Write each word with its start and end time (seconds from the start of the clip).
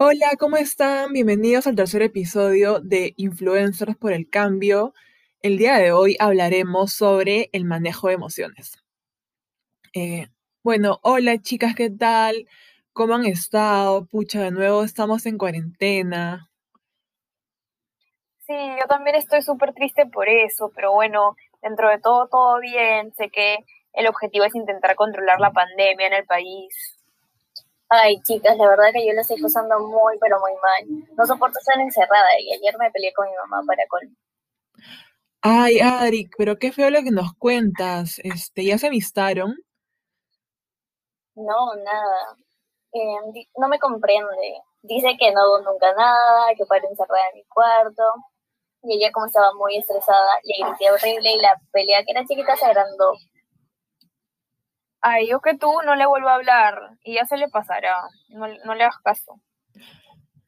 Hola, 0.00 0.36
¿cómo 0.38 0.56
están? 0.56 1.12
Bienvenidos 1.12 1.66
al 1.66 1.74
tercer 1.74 2.02
episodio 2.02 2.78
de 2.78 3.14
Influencers 3.16 3.96
por 3.96 4.12
el 4.12 4.30
Cambio. 4.30 4.94
El 5.42 5.58
día 5.58 5.74
de 5.74 5.90
hoy 5.90 6.16
hablaremos 6.20 6.92
sobre 6.92 7.50
el 7.52 7.64
manejo 7.64 8.06
de 8.06 8.14
emociones. 8.14 8.78
Eh, 9.92 10.28
bueno, 10.62 11.00
hola 11.02 11.38
chicas, 11.38 11.74
¿qué 11.74 11.90
tal? 11.90 12.46
¿Cómo 12.92 13.16
han 13.16 13.26
estado? 13.26 14.06
Pucha, 14.06 14.40
de 14.40 14.52
nuevo 14.52 14.84
estamos 14.84 15.26
en 15.26 15.36
cuarentena. 15.36 16.48
Sí, 18.46 18.54
yo 18.54 18.86
también 18.86 19.16
estoy 19.16 19.42
súper 19.42 19.74
triste 19.74 20.06
por 20.06 20.28
eso, 20.28 20.70
pero 20.76 20.92
bueno, 20.92 21.34
dentro 21.60 21.88
de 21.90 21.98
todo, 21.98 22.28
todo 22.28 22.60
bien. 22.60 23.12
Sé 23.14 23.30
que 23.30 23.56
el 23.94 24.06
objetivo 24.06 24.44
es 24.44 24.54
intentar 24.54 24.94
controlar 24.94 25.40
la 25.40 25.50
pandemia 25.50 26.06
en 26.06 26.12
el 26.12 26.24
país. 26.24 26.97
Ay, 27.90 28.20
chicas, 28.22 28.56
la 28.58 28.68
verdad 28.68 28.92
que 28.92 29.06
yo 29.06 29.12
la 29.14 29.22
estoy 29.22 29.40
pasando 29.40 29.78
muy, 29.80 30.18
pero 30.20 30.38
muy 30.40 30.52
mal. 30.62 31.06
No 31.16 31.26
soporto 31.26 31.58
estar 31.58 31.80
encerrada 31.80 32.38
y 32.38 32.52
ayer 32.52 32.76
me 32.78 32.90
peleé 32.90 33.12
con 33.14 33.26
mi 33.28 33.34
mamá 33.36 33.62
para 33.66 33.86
colmo. 33.88 34.14
Ay, 35.40 35.78
Adri, 35.80 36.28
pero 36.36 36.58
qué 36.58 36.72
feo 36.72 36.90
lo 36.90 37.02
que 37.02 37.10
nos 37.10 37.32
cuentas. 37.34 38.20
Este, 38.24 38.64
¿ya 38.64 38.76
se 38.78 38.88
avistaron? 38.88 39.56
No, 41.36 41.74
nada. 41.76 42.36
Eh, 42.92 43.46
no 43.56 43.68
me 43.68 43.78
comprende. 43.78 44.60
Dice 44.82 45.16
que 45.18 45.32
no 45.32 45.40
hago 45.40 45.60
nunca 45.62 45.92
nada, 45.94 46.54
que 46.56 46.66
paro 46.66 46.88
encerrada 46.88 47.28
en 47.30 47.36
mi 47.38 47.44
cuarto. 47.44 48.02
Y 48.82 48.96
ella 48.96 49.12
como 49.12 49.26
estaba 49.26 49.52
muy 49.54 49.76
estresada, 49.78 50.38
le 50.44 50.66
grité 50.66 50.90
horrible 50.90 51.32
y 51.32 51.40
la 51.40 51.54
pelea 51.72 52.04
que 52.04 52.12
era 52.12 52.24
chiquita 52.26 52.56
se 52.56 52.66
agrandó. 52.66 53.12
Ay, 55.00 55.28
yo 55.28 55.40
que 55.40 55.56
tú 55.56 55.72
no 55.84 55.94
le 55.94 56.06
vuelvo 56.06 56.28
a 56.28 56.34
hablar 56.34 56.98
y 57.02 57.14
ya 57.14 57.24
se 57.24 57.36
le 57.36 57.48
pasará. 57.48 57.96
No, 58.30 58.46
no 58.64 58.74
le 58.74 58.84
hagas 58.84 58.98
caso. 59.02 59.40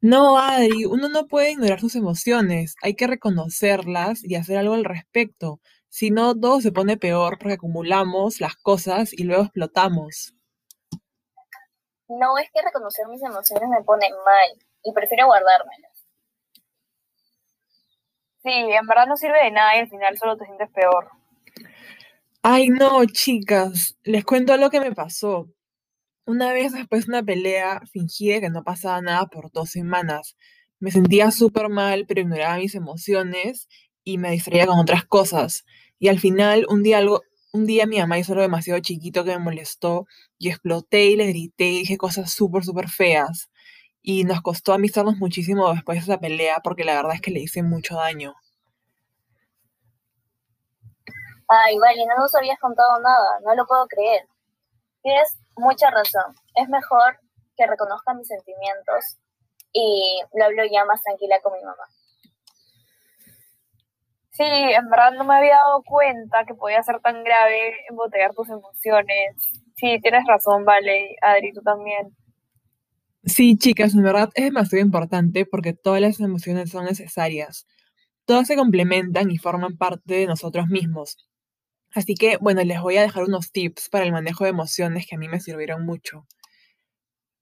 No, 0.00 0.36
Adri, 0.36 0.84
uno 0.84 1.08
no 1.08 1.28
puede 1.28 1.52
ignorar 1.52 1.78
sus 1.78 1.94
emociones. 1.94 2.74
Hay 2.82 2.96
que 2.96 3.06
reconocerlas 3.06 4.24
y 4.24 4.34
hacer 4.34 4.58
algo 4.58 4.74
al 4.74 4.84
respecto. 4.84 5.60
Si 5.88 6.10
no, 6.10 6.34
todo 6.34 6.60
se 6.60 6.72
pone 6.72 6.96
peor 6.96 7.38
porque 7.38 7.54
acumulamos 7.54 8.40
las 8.40 8.56
cosas 8.56 9.12
y 9.12 9.22
luego 9.22 9.44
explotamos. 9.44 10.34
No 12.08 12.36
es 12.38 12.50
que 12.52 12.62
reconocer 12.62 13.06
mis 13.08 13.22
emociones 13.22 13.68
me 13.68 13.84
pone 13.84 14.10
mal 14.10 14.48
y 14.82 14.92
prefiero 14.92 15.26
guardármelas. 15.26 15.92
Sí, 18.42 18.50
en 18.50 18.86
verdad 18.88 19.06
no 19.06 19.16
sirve 19.16 19.44
de 19.44 19.52
nada 19.52 19.76
y 19.76 19.80
al 19.80 19.88
final 19.88 20.18
solo 20.18 20.36
te 20.36 20.46
sientes 20.46 20.68
peor. 20.70 21.10
Ay, 22.44 22.68
no, 22.70 23.04
chicas, 23.06 23.96
les 24.02 24.24
cuento 24.24 24.56
lo 24.56 24.70
que 24.70 24.80
me 24.80 24.92
pasó. 24.92 25.48
Una 26.26 26.52
vez 26.52 26.72
después 26.72 27.06
de 27.06 27.12
una 27.12 27.22
pelea, 27.24 27.82
fingí 27.92 28.28
de 28.30 28.40
que 28.42 28.50
no 28.50 28.64
pasaba 28.64 29.00
nada 29.02 29.26
por 29.28 29.52
dos 29.52 29.70
semanas. 29.70 30.36
Me 30.80 30.90
sentía 30.92 31.30
súper 31.32 31.68
mal, 31.70 32.06
pero 32.08 32.22
ignoraba 32.22 32.58
mis 32.58 32.74
emociones 32.76 33.68
y 34.04 34.18
me 34.18 34.32
distraía 34.32 34.66
con 34.66 34.78
otras 34.80 35.04
cosas. 35.06 35.64
Y 35.98 36.08
al 36.08 36.20
final, 36.20 36.66
un 36.68 36.82
día 36.84 36.98
algo, 36.98 37.22
un 37.52 37.66
día 37.66 37.86
mi 37.86 37.98
mamá 37.98 38.18
hizo 38.18 38.32
algo 38.32 38.42
demasiado 38.42 38.80
chiquito 38.80 39.24
que 39.24 39.32
me 39.32 39.38
molestó 39.44 40.06
y 40.38 40.48
exploté 40.50 41.06
y 41.10 41.16
le 41.16 41.28
grité 41.28 41.66
y 41.70 41.78
dije 41.80 41.98
cosas 41.98 42.32
súper, 42.32 42.64
súper 42.64 42.88
feas. 42.90 43.50
Y 44.02 44.24
nos 44.24 44.42
costó 44.42 44.74
amistarnos 44.74 45.18
muchísimo 45.18 45.72
después 45.74 45.98
de 45.98 46.04
esa 46.04 46.20
pelea 46.20 46.60
porque 46.64 46.84
la 46.84 46.96
verdad 46.96 47.14
es 47.16 47.22
que 47.22 47.32
le 47.32 47.40
hice 47.40 47.62
mucho 47.64 47.96
daño. 47.96 48.34
Ay, 51.54 51.76
vale, 51.78 52.06
no 52.06 52.16
nos 52.16 52.34
habías 52.34 52.58
contado 52.58 52.98
nada, 53.00 53.40
no 53.44 53.54
lo 53.54 53.66
puedo 53.66 53.86
creer. 53.86 54.26
Tienes 55.02 55.38
mucha 55.56 55.90
razón. 55.90 56.34
Es 56.54 56.66
mejor 56.70 57.18
que 57.58 57.66
reconozca 57.66 58.14
mis 58.14 58.26
sentimientos 58.26 59.18
y 59.70 60.22
lo 60.32 60.46
hablo 60.46 60.62
ya 60.70 60.86
más 60.86 61.02
tranquila 61.02 61.38
con 61.42 61.52
mi 61.52 61.62
mamá. 61.62 61.84
Sí, 64.30 64.44
en 64.44 64.88
verdad 64.88 65.12
no 65.12 65.24
me 65.24 65.36
había 65.36 65.56
dado 65.56 65.82
cuenta 65.82 66.46
que 66.46 66.54
podía 66.54 66.82
ser 66.82 67.00
tan 67.00 67.22
grave 67.22 67.76
embotellar 67.86 68.32
tus 68.32 68.48
emociones. 68.48 69.36
Sí, 69.76 70.00
tienes 70.00 70.24
razón, 70.26 70.64
vale, 70.64 71.16
Adri, 71.20 71.52
tú 71.52 71.60
también. 71.60 72.16
Sí, 73.24 73.58
chicas, 73.58 73.94
en 73.94 74.02
verdad 74.02 74.30
es 74.34 74.44
demasiado 74.44 74.82
importante 74.82 75.44
porque 75.44 75.74
todas 75.74 76.00
las 76.00 76.18
emociones 76.18 76.70
son 76.70 76.86
necesarias. 76.86 77.66
Todas 78.24 78.46
se 78.46 78.56
complementan 78.56 79.30
y 79.30 79.36
forman 79.36 79.76
parte 79.76 80.14
de 80.14 80.26
nosotros 80.26 80.68
mismos. 80.68 81.28
Así 81.94 82.14
que, 82.14 82.36
bueno, 82.38 82.62
les 82.64 82.80
voy 82.80 82.96
a 82.96 83.02
dejar 83.02 83.24
unos 83.24 83.52
tips 83.52 83.88
para 83.88 84.04
el 84.04 84.12
manejo 84.12 84.44
de 84.44 84.50
emociones 84.50 85.06
que 85.06 85.14
a 85.16 85.18
mí 85.18 85.28
me 85.28 85.40
sirvieron 85.40 85.84
mucho. 85.84 86.26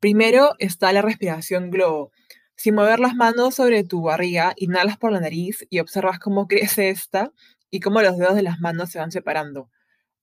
Primero 0.00 0.54
está 0.58 0.92
la 0.92 1.02
respiración 1.02 1.70
globo. 1.70 2.12
Sin 2.56 2.74
mover 2.74 2.98
las 3.00 3.14
manos 3.14 3.54
sobre 3.56 3.84
tu 3.84 4.02
barriga, 4.02 4.52
inhalas 4.56 4.96
por 4.98 5.12
la 5.12 5.20
nariz 5.20 5.66
y 5.70 5.80
observas 5.80 6.18
cómo 6.18 6.46
crece 6.48 6.88
esta 6.90 7.32
y 7.70 7.80
cómo 7.80 8.00
los 8.02 8.16
dedos 8.18 8.34
de 8.36 8.42
las 8.42 8.58
manos 8.60 8.90
se 8.90 8.98
van 8.98 9.10
separando. 9.10 9.70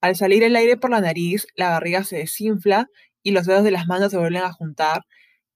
Al 0.01 0.15
salir 0.15 0.43
el 0.43 0.55
aire 0.55 0.77
por 0.77 0.91
la 0.91 1.01
nariz, 1.01 1.47
la 1.55 1.69
barriga 1.69 2.03
se 2.03 2.17
desinfla 2.17 2.89
y 3.23 3.31
los 3.31 3.45
dedos 3.45 3.63
de 3.63 3.71
las 3.71 3.87
manos 3.87 4.11
se 4.11 4.17
vuelven 4.17 4.43
a 4.43 4.53
juntar 4.53 5.03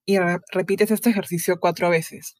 y 0.05 0.17
re- 0.17 0.39
repites 0.51 0.91
este 0.91 1.09
ejercicio 1.11 1.59
cuatro 1.59 1.89
veces. 1.89 2.35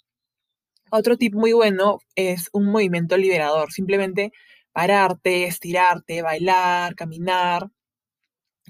Otro 0.92 1.18
tip 1.18 1.34
muy 1.36 1.54
bueno 1.54 2.00
es 2.16 2.50
un 2.54 2.66
movimiento 2.66 3.16
liberador. 3.18 3.72
Simplemente 3.72 4.32
pararte, 4.74 5.46
estirarte, 5.46 6.22
bailar, 6.22 6.96
caminar. 6.96 7.72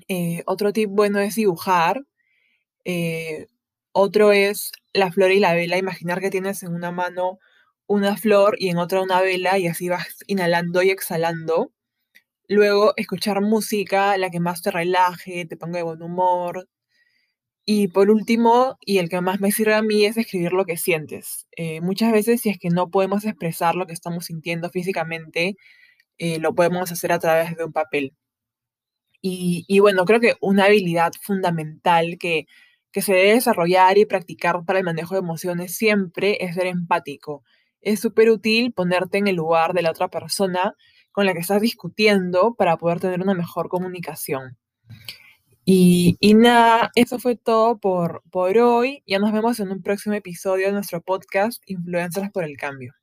Eh, 0.08 0.44
otro 0.46 0.74
tip 0.74 0.90
bueno 0.90 1.20
es 1.20 1.36
dibujar. 1.36 2.04
Eh, 2.86 3.48
otro 3.92 4.32
es 4.32 4.72
la 4.94 5.12
flor 5.12 5.32
y 5.32 5.40
la 5.40 5.54
vela. 5.54 5.78
Imaginar 5.78 6.22
que 6.22 6.32
tienes 6.32 6.64
en 6.64 6.74
una 6.74 6.92
mano 6.92 7.40
una 7.88 8.18
flor 8.18 8.56
y 8.60 8.70
en 8.70 8.78
otra 8.78 9.02
una 9.02 9.22
vela 9.22 9.58
y 9.58 9.68
así 9.68 9.90
vas 9.90 10.18
inhalando 10.28 10.84
y 10.84 10.92
exhalando. 10.92 11.72
Luego, 12.48 12.94
escuchar 12.98 13.42
música, 13.42 14.18
la 14.18 14.30
que 14.32 14.40
más 14.40 14.62
te 14.62 14.72
relaje, 14.72 15.46
te 15.46 15.58
ponga 15.58 15.78
de 15.78 15.84
buen 15.84 16.02
humor. 16.02 16.68
Y 17.66 17.90
por 17.90 18.10
último, 18.10 18.78
y 18.82 18.98
el 18.98 19.10
que 19.10 19.22
más 19.22 19.40
me 19.42 19.52
sirve 19.52 19.76
a 19.76 19.84
mí 19.84 20.06
es 20.06 20.18
escribir 20.18 20.54
lo 20.54 20.66
que 20.66 20.78
sientes. 20.78 21.48
Eh, 21.56 21.82
muchas 21.82 22.12
veces, 22.12 22.42
si 22.42 22.50
es 22.50 22.58
que 22.60 22.70
no 22.70 22.90
podemos 22.90 23.26
expresar 23.26 23.76
lo 23.76 23.86
que 23.86 23.94
estamos 23.94 24.26
sintiendo 24.26 24.70
físicamente, 24.72 25.56
eh, 26.20 26.40
lo 26.40 26.54
podemos 26.56 26.92
hacer 26.92 27.12
a 27.12 27.20
través 27.20 27.56
de 27.58 27.64
un 27.66 27.74
papel. 27.74 28.14
Y, 29.22 29.66
y 29.68 29.80
bueno, 29.80 30.06
creo 30.06 30.20
que 30.20 30.36
una 30.42 30.66
habilidad 30.66 31.12
fundamental 31.22 32.18
que, 32.20 32.48
que 32.92 33.02
se 33.02 33.14
debe 33.14 33.34
desarrollar 33.34 33.98
y 33.98 34.06
practicar 34.06 34.64
para 34.66 34.80
el 34.80 34.86
manejo 34.86 35.16
de 35.16 35.20
emociones 35.20 35.76
siempre 35.76 36.38
es 36.44 36.56
ser 36.56 36.68
empático. 36.68 37.44
Es 37.82 38.00
súper 38.00 38.30
útil 38.30 38.74
ponerte 38.74 39.18
en 39.18 39.28
el 39.28 39.36
lugar 39.36 39.74
de 39.74 39.82
la 39.82 39.92
otra 39.92 40.10
persona 40.10 40.76
con 41.12 41.26
la 41.26 41.34
que 41.34 41.40
estás 41.40 41.62
discutiendo 41.62 42.56
para 42.56 42.78
poder 42.78 43.00
tener 43.00 43.22
una 43.22 43.34
mejor 43.34 43.70
comunicación. 43.70 44.58
Y, 45.66 46.18
y 46.20 46.34
nada, 46.34 46.92
eso 46.96 47.20
fue 47.20 47.36
todo 47.36 47.78
por, 47.78 48.24
por 48.32 48.58
hoy. 48.58 49.04
Ya 49.06 49.20
nos 49.20 49.32
vemos 49.32 49.60
en 49.60 49.72
un 49.72 49.84
próximo 49.84 50.16
episodio 50.16 50.68
de 50.68 50.74
nuestro 50.74 51.02
podcast 51.02 51.62
Influencers 51.68 52.32
por 52.32 52.44
el 52.44 52.58
Cambio. 52.58 52.94